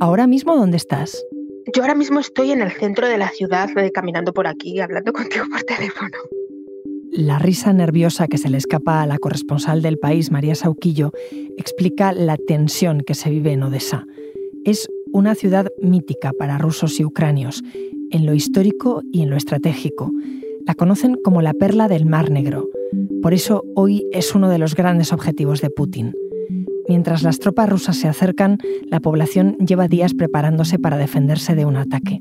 [0.00, 1.22] ¿Ahora mismo dónde estás?
[1.74, 5.12] Yo ahora mismo estoy en el centro de la ciudad, eh, caminando por aquí, hablando
[5.12, 6.16] contigo por teléfono.
[7.12, 11.12] La risa nerviosa que se le escapa a la corresponsal del país, María Sauquillo,
[11.58, 14.06] explica la tensión que se vive en Odessa.
[14.64, 17.62] Es una ciudad mítica para rusos y ucranios,
[18.10, 20.10] en lo histórico y en lo estratégico.
[20.66, 22.66] La conocen como la perla del Mar Negro.
[23.20, 26.14] Por eso hoy es uno de los grandes objetivos de Putin.
[26.90, 31.76] Mientras las tropas rusas se acercan, la población lleva días preparándose para defenderse de un
[31.76, 32.20] ataque.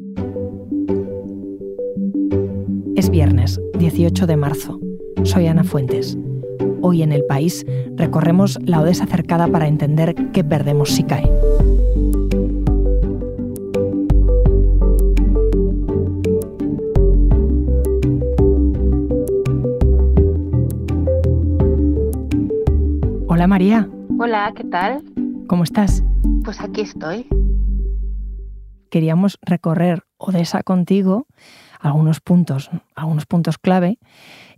[2.96, 4.80] Es viernes, 18 de marzo.
[5.24, 6.20] Soy Ana Fuentes.
[6.84, 7.66] Hoy en el país
[7.96, 11.28] recorremos la Odessa cercada para entender qué perdemos si cae.
[23.26, 23.90] Hola María.
[24.22, 25.02] Hola, ¿qué tal?
[25.48, 26.04] ¿Cómo estás?
[26.44, 27.26] Pues aquí estoy.
[28.92, 31.26] Queríamos recorrer Odessa contigo,
[31.80, 33.98] algunos puntos, algunos puntos clave,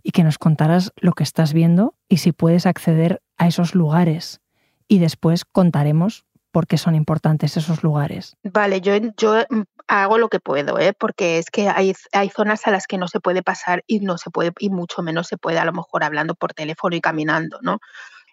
[0.02, 4.40] y que nos contaras lo que estás viendo y si puedes acceder a esos lugares.
[4.88, 8.36] Y después contaremos por qué son importantes esos lugares.
[8.42, 10.92] Vale, yo, yo mm, hago lo que puedo, ¿eh?
[10.92, 14.18] porque es que hay, hay zonas a las que no se puede pasar y no
[14.18, 17.60] se puede, y mucho menos se puede a lo mejor hablando por teléfono y caminando,
[17.62, 17.78] ¿no?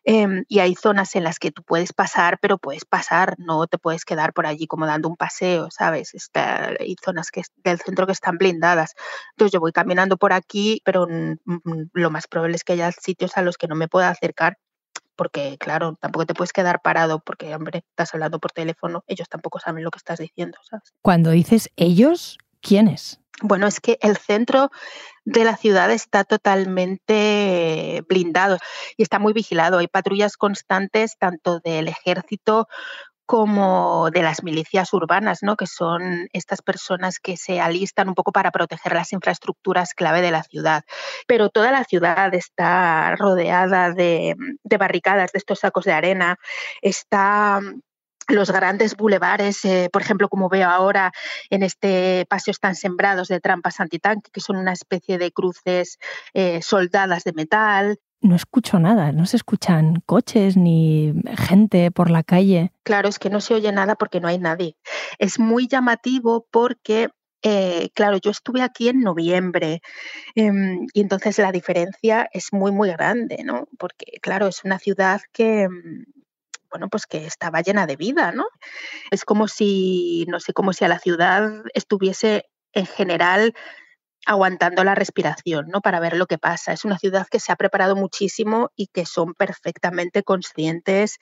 [0.03, 3.77] Em, y hay zonas en las que tú puedes pasar, pero puedes pasar, no te
[3.77, 6.13] puedes quedar por allí como dando un paseo, ¿sabes?
[6.13, 8.93] Está, hay zonas que, del centro que están blindadas.
[9.31, 11.07] Entonces yo voy caminando por aquí, pero
[11.93, 14.57] lo más probable es que haya sitios a los que no me pueda acercar
[15.15, 19.59] porque claro, tampoco te puedes quedar parado porque, hombre, estás hablando por teléfono, ellos tampoco
[19.59, 20.93] saben lo que estás diciendo, ¿sabes?
[21.01, 23.19] Cuando dices ellos, ¿quiénes?
[23.41, 24.69] Bueno, es que el centro
[25.23, 28.57] de la ciudad está totalmente blindado
[28.97, 29.77] y está muy vigilado.
[29.77, 32.67] Hay patrullas constantes tanto del ejército
[33.29, 35.55] como de las milicias urbanas, ¿no?
[35.55, 40.31] que son estas personas que se alistan un poco para proteger las infraestructuras clave de
[40.31, 40.81] la ciudad.
[41.27, 44.35] Pero toda la ciudad está rodeada de,
[44.79, 46.37] barricadas, de estos sacos de arena,
[46.81, 47.59] está
[48.29, 51.11] los grandes bulevares, eh, por ejemplo, como veo ahora
[51.49, 55.97] en este paseo están sembrados de trampas antitanque, que son una especie de cruces
[56.33, 57.99] eh, soldadas de metal.
[58.21, 62.73] No escucho nada, no se escuchan coches ni gente por la calle.
[62.83, 64.75] Claro, es que no se oye nada porque no hay nadie.
[65.19, 67.09] Es muy llamativo porque
[67.41, 69.81] eh, claro, yo estuve aquí en noviembre
[70.35, 73.67] em, y entonces la diferencia es muy, muy grande, ¿no?
[73.77, 76.05] Porque, claro, es una ciudad que, em,
[76.69, 78.45] bueno, pues que estaba llena de vida, ¿no?
[79.11, 83.53] Es como si, no sé, como si a la ciudad estuviese en general
[84.25, 85.81] aguantando la respiración, ¿no?
[85.81, 86.73] Para ver lo que pasa.
[86.73, 91.17] Es una ciudad que se ha preparado muchísimo y que son perfectamente conscientes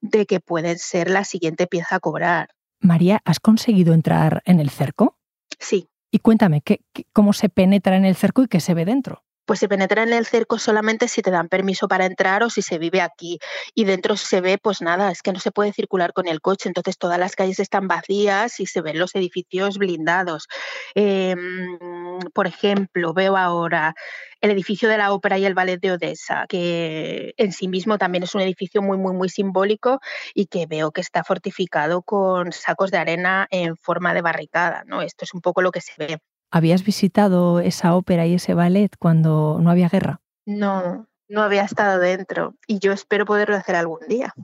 [0.00, 2.48] de que pueden ser la siguiente pieza a cobrar.
[2.80, 5.16] María, ¿has conseguido entrar en el cerco?
[5.58, 5.88] Sí.
[6.10, 6.80] Y cuéntame, ¿qué,
[7.12, 9.22] cómo se penetra en el cerco y qué se ve dentro?
[9.50, 12.62] Pues se penetra en el cerco solamente si te dan permiso para entrar o si
[12.62, 13.40] se vive aquí.
[13.74, 16.68] Y dentro se ve, pues nada, es que no se puede circular con el coche,
[16.68, 20.46] entonces todas las calles están vacías y se ven los edificios blindados.
[20.94, 23.94] Em, por ejemplo, veo ahora
[24.40, 28.22] el edificio de la ópera y el ballet de Odessa, que en sí mismo también
[28.22, 29.98] es un edificio muy, muy, muy simbólico
[30.32, 34.84] y que veo que está fortificado con sacos de arena en forma de barricada.
[34.86, 35.02] ¿no?
[35.02, 36.20] Esto es un poco lo que se ve.
[36.50, 40.20] ¿Habías visitado esa ópera y ese ballet cuando no había guerra?
[40.46, 44.34] No, no había estado dentro y yo espero poderlo hacer algún día.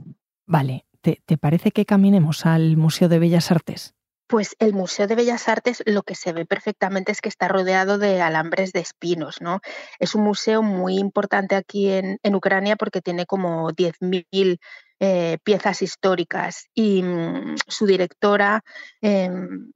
[0.46, 3.94] Vale, ¿te, parece que caminemos al Museo de Bellas Artes?
[4.28, 7.98] Pues el Museo de Bellas Artes lo que se ve perfectamente es que está rodeado
[7.98, 9.60] de alambres de espinos, ¿no?
[9.98, 14.58] Es un museo muy importante aquí en, Ucrania porque tiene como 10.000
[14.98, 18.64] eh, piezas históricas y mm, su directora
[19.00, 19.70] em,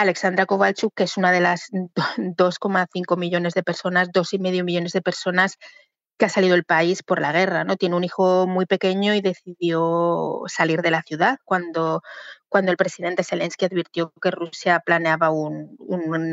[0.00, 5.56] Alexandra Kovalchuk, que es una de las 2,5 millones de personas, 2,5 millones de personas
[6.18, 7.76] que ha salido del país por la guerra, ¿no?
[7.76, 12.02] Tiene un hijo muy pequeño y decidió salir de la ciudad cuando,
[12.50, 15.78] cuando el presidente Zelensky advirtió que Rusia planeaba un,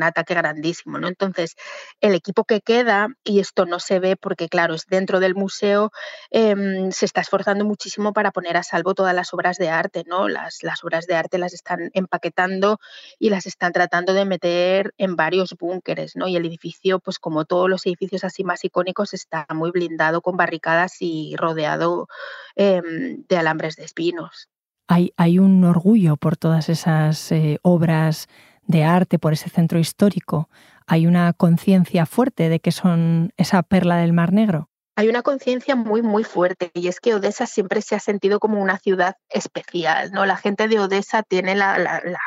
[0.04, 0.98] ataque grandísimo.
[1.00, 1.08] ¿no?
[1.08, 1.56] Entonces,
[2.02, 5.92] el equipo que queda, y esto no se ve porque, claro, es dentro del museo,
[6.32, 10.04] em, se está esforzando muchísimo para poner a salvo todas las obras de arte.
[10.08, 10.28] ¿no?
[10.28, 12.80] Las, las obras de arte las están empaquetando
[13.20, 16.16] y las están tratando de meter en varios búnkeres.
[16.16, 16.28] ¿no?
[16.28, 20.36] Y el edificio, pues como todos los edificios así más icónicos, está muy blindado con
[20.36, 22.08] barricadas y rodeado
[22.56, 24.50] em, de alambres de espinos
[24.88, 28.28] hay, un orgullo por todas esas eh, obras
[28.66, 30.50] de arte, por ese centro histórico.
[30.86, 34.70] Hay una conciencia fuerte de que son esa perla del Mar Negro.
[34.98, 38.60] Hay una conciencia muy, muy fuerte y es que Odessa siempre se ha sentido como
[38.60, 40.26] una ciudad especial, ¿no?
[40.26, 41.78] La gente de Odessa tiene la,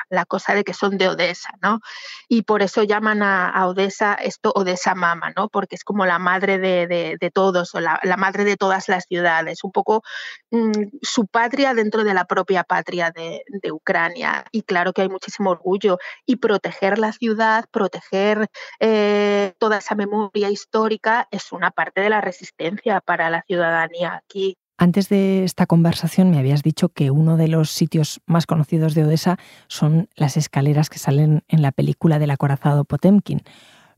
[0.09, 1.81] la, cosa de que son de Odessa, ¿no?
[2.29, 5.49] Y por eso llaman a, a Odessa esto Odessa Mama, ¿no?
[5.49, 9.05] Porque es como la madre de, de, de todos o la, madre de todas las
[9.09, 10.05] ciudades, un poco
[10.53, 10.71] mmm,
[11.03, 14.45] su patria dentro de la propia patria de, de, Ucrania.
[14.53, 18.47] Y claro que hay muchísimo orgullo y proteger la ciudad, proteger
[18.79, 22.60] eh, toda esa memoria histórica es una parte de la resistencia
[23.05, 24.57] para la ciudadanía aquí.
[24.79, 29.05] Antes de esta conversación me habías dicho que uno de los sitios más conocidos de
[29.05, 29.37] Odessa
[29.69, 33.43] son las escaleras que salen en la película del acorazado Potemkin.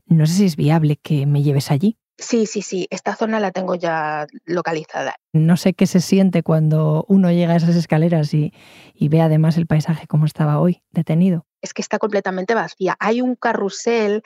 [0.06, 1.99] No sé si es viable que me lleves allí.
[2.19, 5.17] Sí, sí, sí, esta zona la tengo ya localizada.
[5.32, 8.53] No sé qué se siente cuando uno llega a esas escaleras y,
[8.94, 12.97] y ve además el paisaje como estaba hoy, detenido es que está completamente vacía.
[12.99, 14.23] Hay un carrusel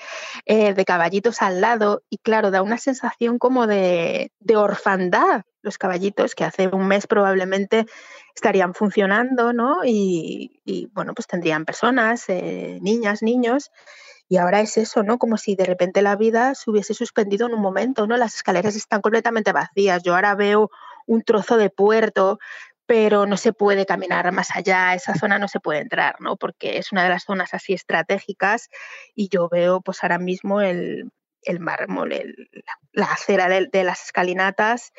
[0.47, 5.43] eh, de caballitos al lado y claro, da una sensación como de, de, orfandad.
[5.61, 7.85] Los caballitos que hace un mes probablemente
[8.35, 9.85] estarían funcionando, ¿no?
[9.85, 13.71] Y, y bueno, pues tendrían personas, eh, niñas, niños.
[14.29, 15.19] Y ahora es eso, ¿no?
[15.19, 18.17] Como si de repente la vida se hubiese suspendido en un momento, ¿no?
[18.17, 20.03] Las escaleras están completamente vacías.
[20.03, 20.71] Yo ahora veo
[21.07, 22.39] un trozo de puerto
[22.87, 26.37] pero no se puede caminar más allá, esa zona no se puede entrar, ¿no?
[26.37, 28.71] Porque es una de las zonas así estratégicas
[29.15, 31.11] y yo veo pues ahora mismo el,
[31.43, 32.49] el mármol, el,
[32.93, 34.93] la acera de, de, las escalinatas,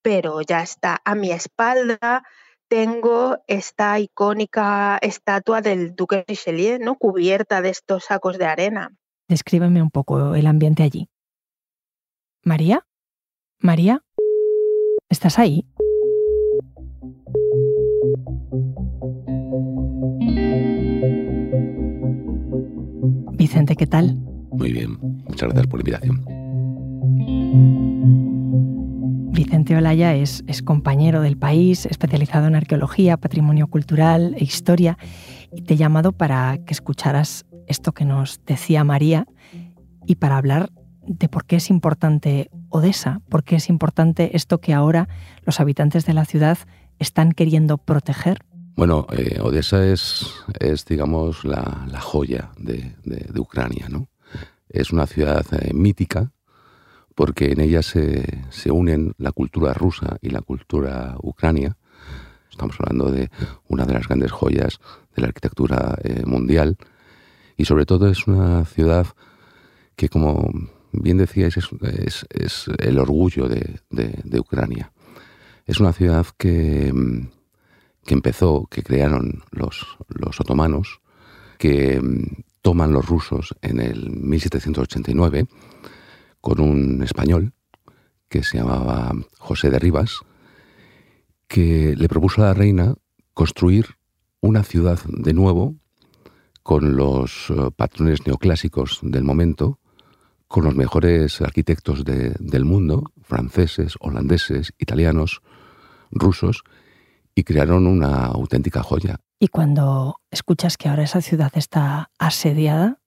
[0.00, 2.24] pero ya está a mi espalda.
[2.68, 6.96] Tengo esta icónica estatua del duque de Richelieu, ¿no?
[6.96, 8.90] Cubierta de estos sacos de arena.
[9.28, 11.08] Descríbeme un poco el ambiente allí.
[12.42, 12.86] María,
[13.58, 14.02] María,
[15.08, 15.66] ¿estás ahí?
[23.32, 24.16] Vicente, ¿qué tal?
[24.52, 26.24] Muy bien, muchas gracias por la invitación.
[29.44, 34.96] Vicente Olaya es, compañero del país, especializado en arqueología, patrimonio cultural e historia,
[35.52, 39.26] y te he llamado para que escucharas esto que nos decía María
[40.06, 40.70] y para hablar
[41.06, 45.10] de por qué es importante Odessa, por qué es importante esto que ahora
[45.44, 46.56] los habitantes de la ciudad
[46.98, 48.38] están queriendo proteger?
[48.76, 50.26] Bueno, eh, Odessa es,
[50.88, 52.94] digamos, la, joya de,
[53.38, 54.08] Ucrania, ¿no?
[54.70, 56.32] Es una ciudad eh, mítica
[57.14, 61.76] porque en ella se, se, unen la cultura rusa y la cultura ucrania.
[62.50, 63.30] Estamos hablando de
[63.68, 64.80] una de las grandes joyas
[65.14, 66.76] de la arquitectura eh, mundial
[67.56, 69.06] y sobre todo es una ciudad
[69.96, 70.50] que, como
[70.92, 74.92] bien decíais, es, es, es el orgullo de, de Ucrania.
[75.66, 76.92] Es una ciudad que,
[78.04, 81.00] que empezó, que crearon los, los otomanos,
[81.58, 82.00] que
[82.62, 85.46] toman los rusos en el 1789
[86.44, 87.54] con un español
[88.28, 90.20] que se llamaba José de Rivas,
[91.48, 92.96] que le propuso a la reina
[93.32, 93.96] construir
[94.42, 95.74] una ciudad de nuevo
[96.62, 99.78] con los eh, patrones neoclásicos del momento,
[100.46, 105.40] con los mejores arquitectos de, del mundo, franceses, holandeses, italianos,
[106.10, 106.62] rusos,
[107.34, 109.16] y crearon una auténtica joya.
[109.40, 113.00] ¿Y cuando escuchas que ahora esa ciudad está asediada?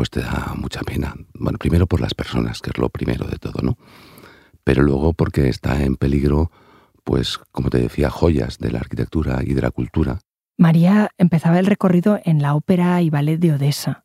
[0.00, 1.14] Pues te da mucha pena.
[1.34, 3.76] Bueno, primero por las personas, que es lo primero de todo, ¿no?
[4.64, 6.50] Pero luego porque está en peligro,
[7.04, 10.20] pues, como te decía, joyas de la arquitectura y de la cultura.
[10.56, 14.04] María empezaba el recorrido en la ópera y ballet de Odessa.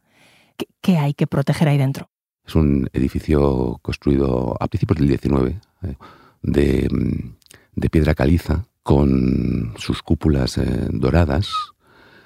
[0.57, 2.09] ¿Qué, qué hay que proteger ahí dentro?
[2.45, 5.95] Es un edificio construido a principios del 19, eh,
[6.42, 7.33] de,
[7.73, 11.47] de piedra caliza, con sus cúpulas eh, doradas,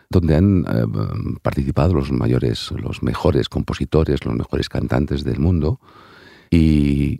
[0.09, 0.85] donde han eh,
[1.41, 5.79] participado los mayores, los mejores compositores, los mejores cantantes del mundo,
[6.49, 7.19] y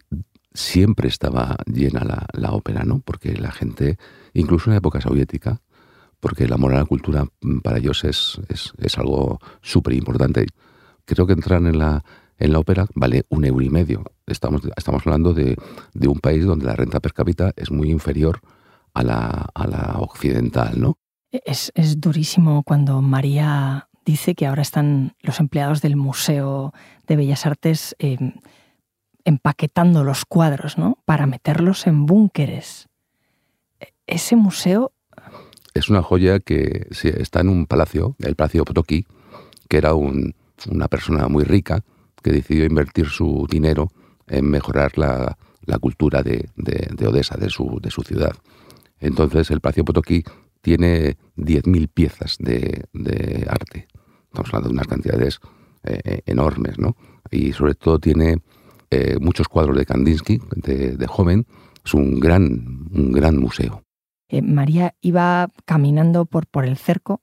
[0.54, 3.00] siempre estaba llena la, la, ópera, ¿no?
[3.00, 3.98] Porque la gente,
[4.34, 5.62] incluso en la época soviética,
[6.20, 10.48] porque el amor a la cultura mm, para ellos es, es, es algo súper importante.
[11.06, 12.04] Creo que entrar en la,
[12.40, 14.04] en la ópera vale un euro y medio.
[14.26, 15.56] Estamos, estamos hablando de,
[15.94, 18.42] de un país donde la renta per cápita es muy inferior
[18.94, 20.98] a la, a la occidental, ¿no?
[21.32, 26.74] Es, es, durísimo cuando María dice que ahora están los empleados del Museo
[27.06, 28.18] de Bellas Artes eh,
[29.26, 30.98] empaquetando los cuadros, ¿no?
[31.06, 32.88] Para meterlos en búnkeres.
[33.80, 34.92] E, ese museo...
[35.76, 39.06] Es una joya que está en un palacio, el Palacio Potocki,
[39.68, 40.34] que era un,
[40.68, 41.84] una persona muy rica
[42.24, 43.90] que decidió invertir su dinero
[44.28, 45.38] en mejorar la,
[45.80, 48.36] cultura de, de, de Odessa, de su, de su ciudad.
[49.00, 50.24] Entonces el Palacio Potocki
[50.62, 52.86] tiene 10.000 piezas de,
[53.50, 53.88] arte.
[54.26, 55.40] Estamos hablando de unas cantidades
[55.84, 56.96] eh, enormes, ¿no?
[57.32, 58.42] Y sobre todo tiene
[58.92, 61.46] eh, muchos cuadros de Kandinsky, de, joven,
[61.86, 63.84] Es un gran, un gran museo.
[64.30, 67.22] Eh, María iba caminando por, por el cerco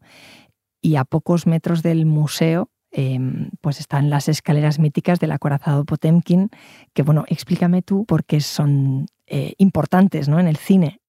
[0.80, 6.50] y a pocos metros del museo em, pues están las escaleras míticas del acorazado Potemkin,
[6.94, 10.38] que bueno, explícame tú por qué son eh, importantes ¿no?
[10.38, 11.00] en el cine.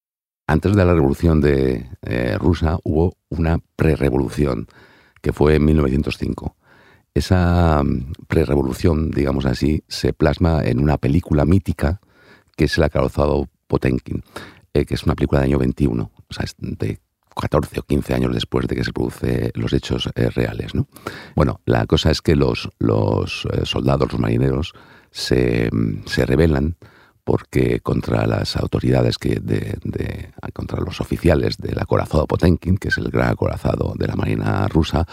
[0.48, 4.68] Antes de la revolución de eh, rusa hubo una prerevolución
[5.22, 6.56] que fue en 1905.
[7.14, 12.00] Esa mm, prerevolución, digamos así, se plasma en una película mítica
[12.56, 14.24] que es El acorazado Potemkin,
[14.74, 17.00] eh, que es una película del año 21, o sea, de
[17.36, 20.74] 14 o 15 años después de que se producen los hechos eh, reales.
[20.74, 20.88] ¿no?
[21.36, 24.74] Bueno, la cosa es que los, los eh, soldados, los marineros,
[25.12, 25.70] se,
[26.06, 26.78] se rebelan
[27.28, 29.78] porque contra las autoridades que de,
[30.54, 35.06] contra los oficiales del acorazado Potenkin, que es el gran acorazado de la marina rusa,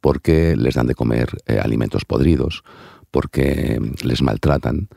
[0.00, 2.62] porque les dan de comer eh, alimentos podridos,
[3.10, 4.88] porque les maltratan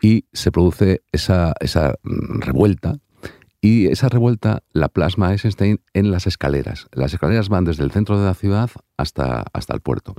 [0.00, 2.98] y se produce esa, esa mm, revuelta
[3.60, 6.86] y esa revuelta la plasma Eisenstein en las escaleras.
[6.92, 10.14] Las escaleras van desde el centro de la ciudad hasta, hasta el puerto.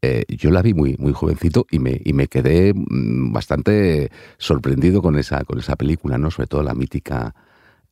[0.00, 5.02] Eh, yo la vi muy, muy jovencito y me, y me quedé mm, bastante sorprendido
[5.02, 6.30] con esa, con esa película, ¿no?
[6.30, 7.34] Sobre todo la mítica,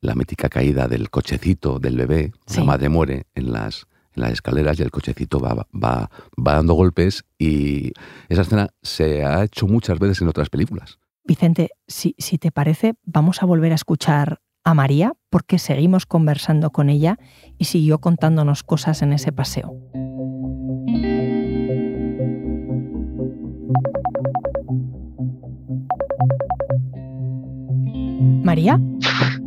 [0.00, 2.32] la mítica caída del cochecito del bebé.
[2.54, 6.74] La madre muere en las, en las escaleras y el cochecito va, va, va dando
[6.74, 7.92] golpes y
[8.28, 11.00] esa escena se ha hecho muchas veces en otras películas.
[11.24, 16.70] Vicente, si, si te parece, vamos a volver a escuchar a María porque seguimos conversando
[16.70, 17.18] con ella
[17.56, 19.76] y siguió contándonos cosas en ese paseo.
[28.56, 28.80] María,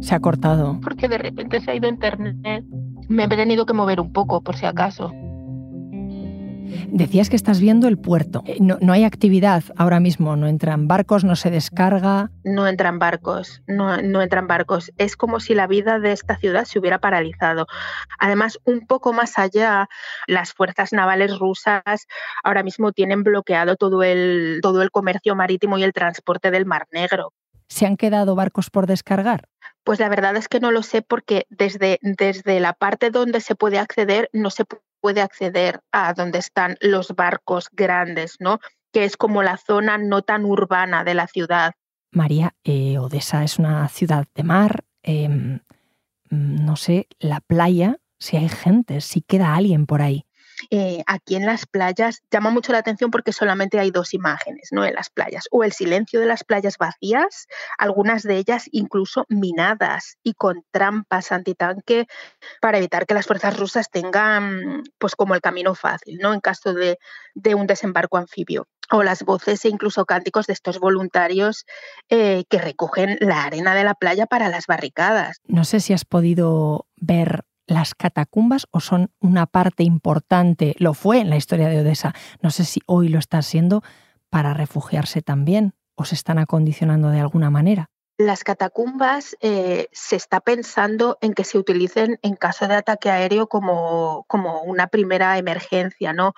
[0.02, 0.80] se ha cortado.
[0.84, 2.64] Porque de repente se ha ido internet.
[3.08, 5.12] Me he tenido que mover un poco, por si acaso.
[6.92, 8.44] Decías que estás viendo el puerto.
[8.46, 12.30] Eh, no, hay actividad ahora mismo, no entran barcos, no se descarga.
[12.44, 14.92] No entran barcos, no, no entran barcos.
[15.00, 17.66] Es como si la vida de esta ciudad se hubiera paralizado.
[18.20, 19.90] Además, un poco más allá,
[20.28, 22.06] las fuerzas navales rusas
[22.44, 26.86] ahora mismo tienen bloqueado todo el, todo el comercio marítimo y el transporte del Mar
[26.92, 27.34] Negro.
[27.70, 29.48] ¿Se han quedado barcos por descargar?
[29.84, 33.56] Pues la verdad es que no lo sé porque desde, desde la parte donde se
[33.56, 34.66] puede acceder no se
[35.00, 38.60] puede acceder a donde están los barcos grandes, ¿no?
[38.92, 41.74] Que es como la zona no tan urbana de la ciudad.
[42.12, 44.84] María, eh, Odessa es una ciudad de mar.
[45.04, 45.60] Em,
[46.30, 50.26] mm, no sé, la playa, si hay gente, si queda alguien por ahí.
[50.70, 54.86] Eh, aquí en las playas llama mucho la atención porque solamente hay dos imágenes ¿no?
[54.86, 55.46] en las playas.
[55.52, 57.48] O el silencio de las playas vacías,
[57.78, 62.08] algunas de ellas incluso minadas y con trampas antitanque
[62.62, 66.34] para evitar que las fuerzas rusas tengan pues como el camino fácil ¿no?
[66.34, 66.98] en caso de,
[67.56, 71.66] un desembarco anfibio o las voces e incluso cánticos de estos voluntarios
[72.10, 75.38] eh, que recogen la arena de la playa para las barricadas.
[75.46, 81.20] No sé si has podido ver las catacumbas o son una parte importante, lo fue
[81.20, 83.84] en la historia de Odessa, no sé si hoy lo está siendo,
[84.30, 87.90] para refugiarse también o se están acondicionando de alguna manera.
[88.18, 93.48] Las catacumbas eh, se está pensando en que se utilicen en caso de ataque aéreo
[93.48, 96.34] como, como, una primera emergencia, ¿no?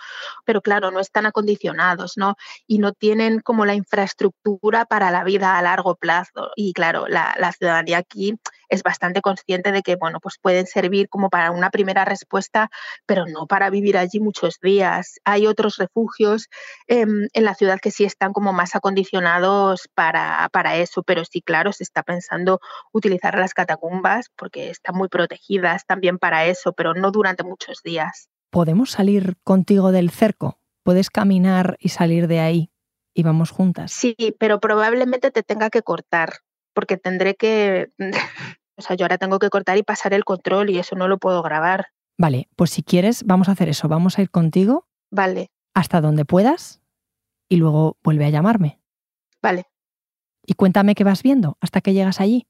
[0.45, 2.35] Pero claro, no están acondicionados, ¿no?
[2.67, 6.51] Y no tienen como la infraestructura para la vida a largo plazo.
[6.55, 8.37] Y claro, la, la ciudadanía aquí
[8.71, 12.69] es bastante consciente de que, bueno, pues pueden servir como para una primera respuesta,
[13.05, 15.19] pero no para vivir allí muchos días.
[15.25, 16.47] Hay otros refugios
[16.87, 21.41] em, en la ciudad que sí están como más acondicionados para, para eso, pero sí,
[21.41, 22.59] claro, se está pensando
[22.93, 28.29] utilizar las catacumbas porque están muy protegidas también para eso, pero no durante muchos días.
[28.49, 30.59] ¿Podemos salir contigo del cerco?
[30.83, 32.71] ¿Puedes caminar y salir de ahí?
[33.13, 33.91] y vamos juntas.
[33.91, 36.39] Sí, pero probablemente te tenga que cortar,
[36.73, 37.91] porque tendré que
[38.77, 41.17] O sea, yo ahora tengo que cortar y pasar el control y eso no lo
[41.17, 41.87] puedo grabar.
[42.17, 43.87] Vale, pues si quieres, vamos a hacer eso.
[43.87, 44.87] Vamos a ir contigo.
[45.11, 45.51] Vale.
[45.73, 46.81] Hasta donde puedas
[47.49, 48.79] y luego vuelve a llamarme.
[49.41, 49.65] Vale.
[50.45, 52.47] Y cuéntame qué vas viendo hasta que llegas allí.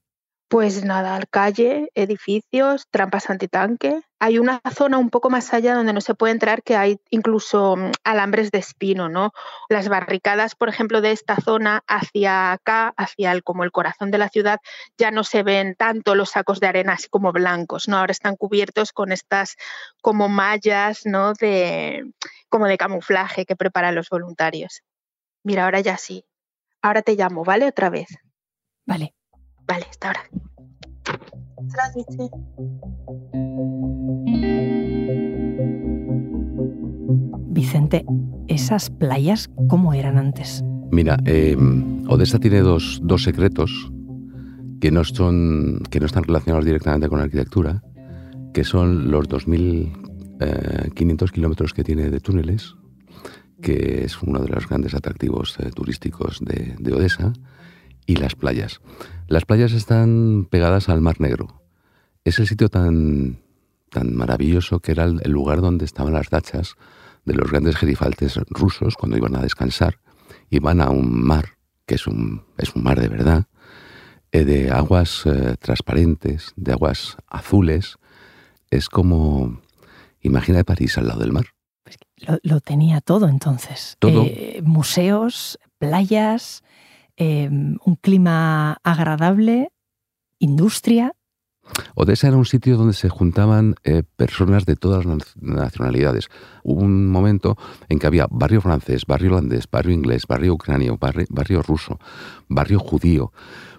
[0.52, 4.02] Pues nada, calle, edificios, trampas antitanque.
[4.20, 7.74] Hay una zona un poco más allá donde no se puede entrar que hay incluso
[7.74, 9.32] mm, alambres de espino, ¿no?
[9.70, 14.18] Las barricadas, por ejemplo, de esta zona hacia acá, hacia el, como el corazón de
[14.18, 14.58] la ciudad,
[14.98, 17.96] ya no se ven tanto los sacos de arena así como blancos, ¿no?
[17.96, 19.56] Ahora están cubiertos con estas
[20.02, 21.32] como mallas, ¿no?
[21.32, 22.12] De
[22.50, 24.82] como de camuflaje que preparan los voluntarios.
[25.44, 26.26] Mira, ahora ya sí.
[26.82, 27.68] Ahora te llamo, ¿vale?
[27.68, 28.08] Otra vez.
[28.84, 29.14] Vale.
[29.66, 30.20] Vale, hasta ahora.
[37.48, 38.04] Vicente,
[38.48, 40.62] ¿esas playas cómo eran antes?
[40.90, 43.90] Mira, em, Odessa tiene dos, dos secretos
[44.80, 47.82] que no, son, que no están relacionados directamente con la arquitectura,
[48.52, 49.92] que son los 2.500
[50.40, 52.74] eh, kilómetros que tiene de túneles,
[53.62, 57.32] que es uno de los grandes atractivos eh, turísticos de, de Odessa,
[58.06, 58.80] y las playas.
[59.28, 61.62] Las playas están pegadas al Mar Negro.
[62.24, 63.40] Es el sitio tan,
[63.90, 66.76] tan maravilloso que era el, lugar donde estaban las dachas
[67.24, 70.00] de los grandes gerifaltes rusos cuando iban a descansar.
[70.50, 71.56] Iban a un mar,
[71.86, 73.46] que es un, es un mar de verdad,
[74.32, 77.96] eh, de aguas eh, transparentes, de aguas azules.
[78.70, 79.60] Es como,
[80.20, 81.46] imagina París al lado del mar.
[81.84, 81.98] Pues
[82.42, 83.96] lo, tenía todo entonces.
[83.98, 84.24] Todo.
[84.24, 86.62] Eh, museos, playas,
[87.18, 89.70] un clima agradable,
[90.38, 91.12] industria.
[91.94, 96.28] Odessa era un sitio donde se juntaban eh, personas de todas las nacionalidades.
[96.64, 97.56] Hubo un momento
[97.88, 101.98] en que había barrio francés, barrio holandés, barrio inglés, barrio ucranio, barrio, ruso,
[102.48, 103.32] barrio judío.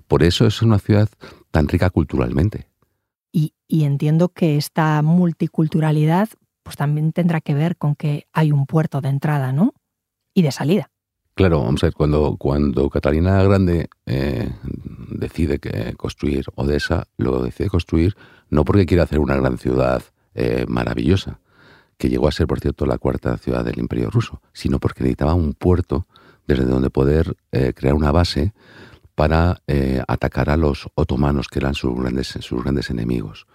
[0.07, 1.09] Por eso es una ciudad
[1.51, 2.69] tan rica culturalmente.
[3.31, 6.29] Y, y, entiendo que esta multiculturalidad
[6.61, 9.73] pues también tendrá que ver con que hay un puerto de entrada, ¿no?
[10.33, 10.92] Y de salida.
[11.35, 14.51] Claro, vamos a ver, cuando, cuando Catalina Grande eh,
[15.09, 18.15] decide que construir Odessa, lo decide construir
[18.51, 20.03] no porque quiere hacer una gran ciudad
[20.35, 21.39] eh, maravillosa,
[21.97, 25.33] que llegó a ser, por cierto, la cuarta ciudad del Imperio ruso, sino porque necesitaba
[25.33, 26.05] un puerto
[26.45, 28.53] desde donde poder eh, crear una base
[29.15, 29.61] para
[30.07, 33.45] atacar a los otomanos, que eran sus grandes, sus grandes enemigos.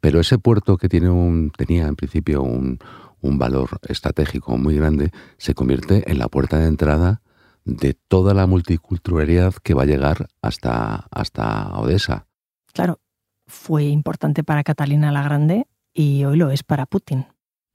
[0.00, 2.78] Pero ese puerto que tiene un, tenía en principio un,
[3.20, 7.22] un valor estratégico muy grande, se convierte en la puerta de entrada
[7.64, 12.26] de toda la multiculturalidad que va a llegar hasta, hasta Odessa.
[12.72, 13.00] Claro,
[13.46, 17.26] fue importante para Catalina la Grande y hoy lo es para Putin.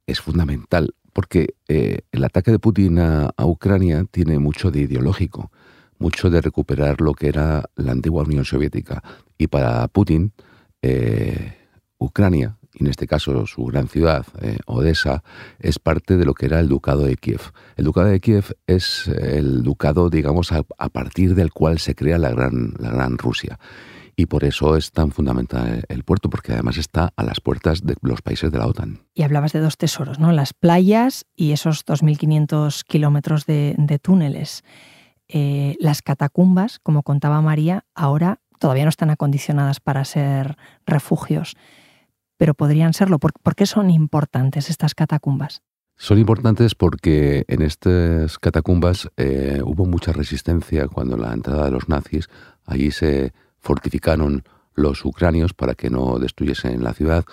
[0.08, 5.52] Es fundamental, porque eh, el ataque de Putin a, Ucrania tiene mucho de ideológico,
[5.98, 9.04] mucho de recuperar lo que era la antigua Unión Soviética.
[9.38, 10.34] Y para Putin,
[10.82, 11.58] eh,
[11.98, 15.24] Ucrania y en este caso su gran ciudad, eh, Odessa,
[15.60, 17.42] es parte de lo que era el Ducado de Kiev.
[17.78, 22.30] El Ducado de Kiev es el ducado, digamos, a, partir del cual se crea la
[22.30, 23.60] gran, la gran Rusia.
[24.18, 27.96] Y por eso es tan fundamental el puerto, porque además está a las puertas de
[28.02, 29.00] los países de la OTAN.
[29.14, 30.32] Y hablabas de dos tesoros, ¿no?
[30.32, 34.64] Las playas y esos 2.500 kilómetros de, túneles.
[35.28, 41.58] Eh, las catacumbas, como contaba María, ahora todavía no están acondicionadas para ser refugios
[42.38, 43.20] pero podrían serlo.
[43.20, 45.62] ¿Por, qué son importantes estas catacumbas?
[45.98, 51.88] Son importantes porque en estas catacumbas eh, hubo mucha resistencia cuando la entrada de los
[51.88, 52.30] nazis.
[52.66, 54.44] Allí se fortificaron
[54.74, 57.24] los ucranios para que no destruyesen la ciudad.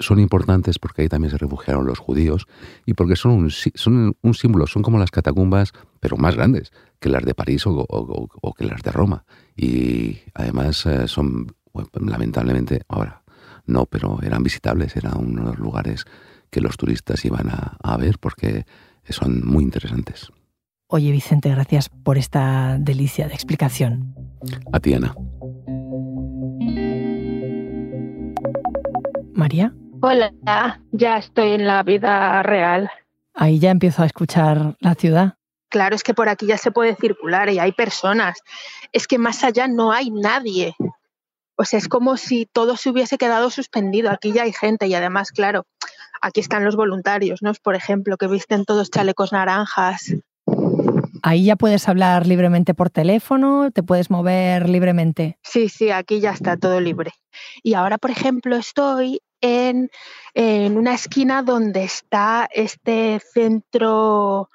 [0.00, 2.46] Son importantes porque ahí también se refugiaron los judíos
[2.84, 7.08] y porque son un, son un símbolo, son como las catacumbas, pero más grandes que
[7.08, 9.24] las de París o, que las de Roma.
[9.56, 11.54] Y además eh, son,
[11.94, 13.22] lamentablemente, ahora
[13.68, 16.04] no, pero eran visitables, eran uno de los lugares
[16.50, 18.64] que los turistas iban a, ver porque
[19.08, 20.32] son muy interesantes.
[20.86, 24.14] Oye, Vicente, gracias por esta delicia de explicación.
[24.72, 25.14] A ti, Ana.
[29.34, 29.74] María.
[30.00, 30.32] Hola,
[30.92, 32.90] ya estoy en la vida real.
[33.34, 35.34] Ahí ya empiezo a escuchar la ciudad.
[35.68, 38.38] Claro, es que por aquí ya se puede circular y hay personas.
[38.92, 40.74] Es que más allá no hay nadie.
[41.58, 44.10] O sea, es como si todo se hubiese quedado suspendido.
[44.12, 45.66] Aquí ya hay gente y además, claro,
[46.22, 47.52] aquí están los voluntarios, ¿no?
[47.60, 50.14] Por ejemplo, que visten todos chalecos naranjas.
[51.22, 55.36] Ahí ya puedes hablar libremente por teléfono, te puedes mover libremente.
[55.42, 57.10] Sí, sí, aquí ya está todo libre.
[57.64, 59.90] Y ahora, por ejemplo, estoy en,
[60.34, 64.48] en una esquina donde está este centro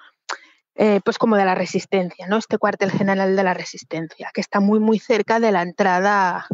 [0.76, 2.38] eh, pues como de la resistencia, ¿no?
[2.38, 6.48] Este cuartel general de la resistencia, que está muy muy cerca de la entrada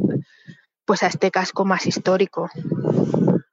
[0.89, 2.49] pues a este casco más histórico.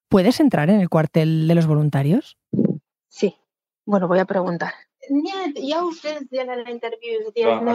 [0.09, 2.39] ¿Puedes entrar en el cuartel de los voluntarios?
[3.11, 3.37] Sí.
[3.85, 4.73] Bueno, voy a preguntar.
[5.63, 7.51] Ya ustedes tienen la entrevista.
[7.61, 7.75] No,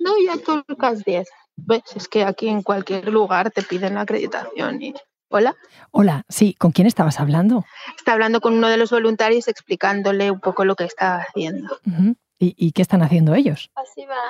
[0.00, 1.28] no, ya tolcas 10.
[1.54, 1.82] ¿Ves?
[1.94, 4.92] Es que aquí en cualquier lugar te piden la acreditación y
[5.28, 5.54] Hola.
[5.92, 7.64] Hola, sí, ¿con quién estabas hablando?
[7.96, 11.78] Está hablando con uno de los voluntarios explicándole un poco lo que está haciendo.
[12.56, 13.70] ¿Y, qué están haciendo ellos?
[13.74, 14.20] Así va.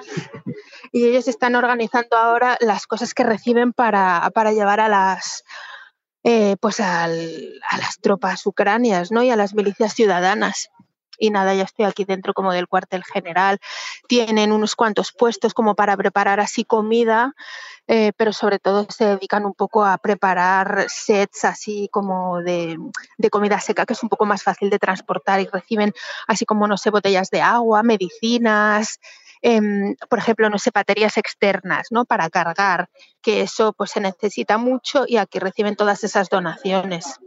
[0.93, 5.45] Y ellos están organizando ahora las cosas que reciben para, para llevar a las
[6.23, 9.23] eh, pues a las tropas ucranias ¿no?
[9.23, 10.71] y a las milicias ciudadanas
[11.19, 13.59] y nada, ya estoy aquí dentro como del cuartel general.
[14.09, 17.35] Tienen unos cuantos puestos como para preparar así comida,
[17.87, 22.79] eh, pero sobre todo se dedican un poco a preparar sets así como de,
[23.31, 25.93] comida seca, que es un poco más fácil de transportar y reciben
[26.27, 29.01] así como, no sé, botellas de agua, medicinas,
[29.43, 32.07] em, por ejemplo, no sé, baterías externas, ¿no?
[32.07, 32.89] Para cargar,
[33.21, 37.21] que eso pues se necesita mucho y aquí reciben todas esas donaciones.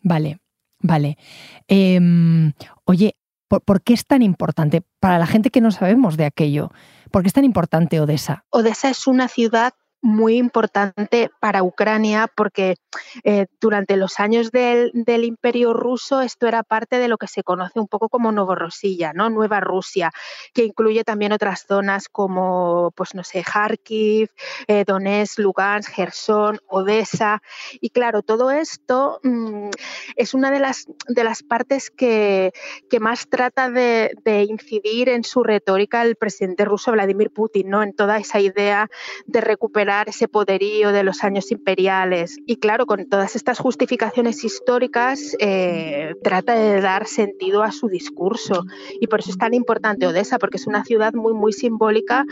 [0.00, 0.38] Vale,
[0.78, 1.18] vale.
[1.66, 2.52] Em,
[2.84, 3.16] oye,
[3.60, 6.70] ¿por, qué es tan importante para la gente que no sabemos de aquello?
[7.10, 8.44] ¿Por qué es tan importante Odessa?
[8.50, 12.76] Odessa es una ciudad muy importante para Ucrania porque
[13.24, 14.92] eh, durante los años del,
[15.24, 19.30] Imperio ruso esto era parte de lo que se conoce un poco como Novorossiya, ¿no?
[19.30, 20.12] Nueva Rusia,
[20.52, 24.28] que incluye también otras zonas como, pues no sé, Kharkiv,
[24.68, 27.40] eh, Donetsk, Lugansk, Gerson, Odessa.
[27.80, 29.70] Y claro, todo esto mm,
[30.16, 32.52] es una de las, de las partes que,
[32.90, 37.82] que más trata de, de, incidir en su retórica el presidente ruso Vladimir Putin, ¿no?
[37.82, 38.90] En toda esa idea
[39.24, 42.36] de recuperar ese poderío de los años imperiales.
[42.46, 48.64] Y claro, con todas estas justificaciones históricas, eh, trata de dar sentido a su discurso.
[49.00, 52.24] Y por eso es tan importante Odessa, porque es una ciudad muy, muy simbólica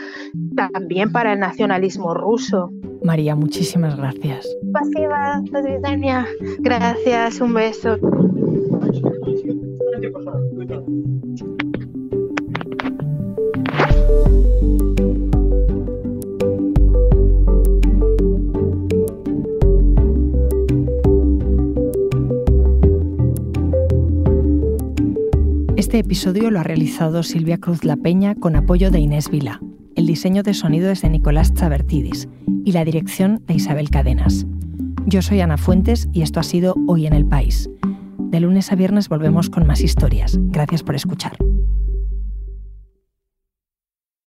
[0.55, 2.71] también para el nacionalismo ruso.
[3.03, 4.47] María, muchísimas gracias.
[6.59, 7.97] Gracias, un beso.
[25.93, 29.61] Este episodio lo ha realizado Silvia Cruz La Peña con apoyo de Inés Vila.
[29.95, 32.27] El diseño de sonido es de Nicolás Chabertidis
[32.65, 34.47] y la dirección de Isabel Cadenas.
[35.05, 37.69] Yo soy Ana Fuentes y esto ha sido Hoy en el País.
[38.17, 40.39] De lunes a viernes volvemos con más historias.
[40.49, 41.37] Gracias por escuchar.